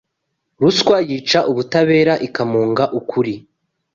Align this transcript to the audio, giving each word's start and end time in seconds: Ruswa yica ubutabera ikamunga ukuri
Ruswa 0.61 0.97
yica 1.09 1.39
ubutabera 1.51 2.13
ikamunga 2.27 2.83
ukuri 2.99 3.33